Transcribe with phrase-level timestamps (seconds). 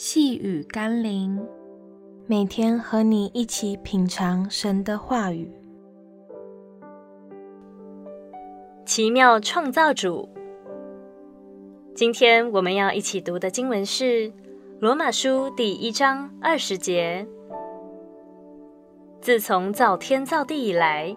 [0.00, 1.44] 细雨甘霖，
[2.28, 5.50] 每天和你一起品尝神的话语。
[8.86, 10.28] 奇妙创造主，
[11.96, 14.30] 今天我们要一起读的经文是
[14.78, 17.26] 《罗马书》第一章二十节。
[19.20, 21.16] 自从造天造地以来，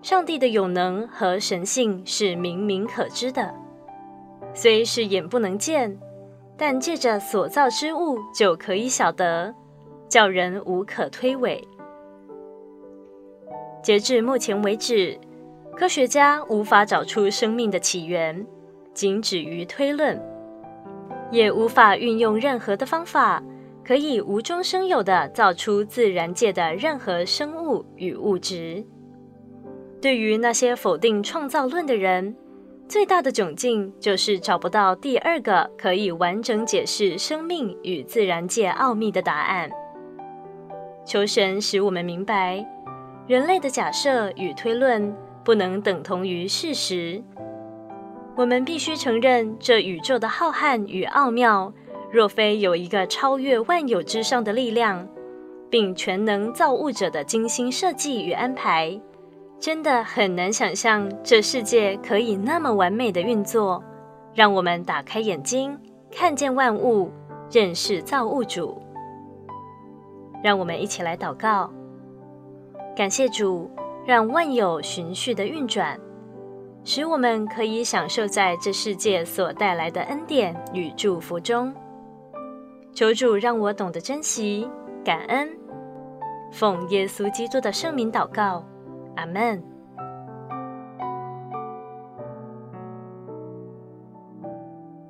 [0.00, 3.52] 上帝的永能和神性是明明可知的，
[4.54, 5.98] 虽是眼不能见。
[6.56, 9.54] 但借着所造之物就可以晓得，
[10.08, 11.62] 叫人无可推诿。
[13.82, 15.18] 截至目前为止，
[15.76, 18.46] 科学家无法找出生命的起源，
[18.94, 20.20] 仅止于推论，
[21.30, 23.42] 也无法运用任何的方法，
[23.84, 28.84] 可以无中生有地造出自然界的任何生物与物质。
[30.00, 32.36] 对于那些否定创造论的人，
[32.88, 39.70] 最大的窘境就是找不到第二个可以完整解释生命与自然界奥秘的答案。
[41.04, 42.64] 求神使我们明白，
[43.26, 47.22] 人类的假设与推论不能等同于事实。
[48.36, 51.72] 我们必须承认，这宇宙的浩瀚与奥妙，
[52.10, 55.08] 若非有一个超越万有之上的力量，
[55.68, 59.00] 并全能造物者的精心设计与安排。
[59.62, 63.80] 真的很难想象这世界可以那么完美的运作，
[64.34, 65.78] 让我们打开眼睛，
[66.10, 67.12] 看见万物，
[67.48, 68.82] 认识造物主。
[70.42, 71.70] 让我们一起来祷告，
[72.96, 73.70] 感谢主，
[74.04, 75.96] 让万有循序的运转，
[76.82, 81.72] 使我们可以享受在这世界所带来的恩典与祝福中。
[82.92, 84.68] 求主让我懂得珍惜、
[85.04, 85.48] 感恩，
[86.50, 88.64] 奉耶稣基督的圣名祷告。
[89.16, 89.62] 阿门。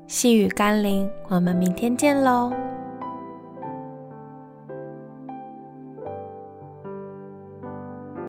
[0.07, 2.53] 细雨甘霖，我们明天见喽。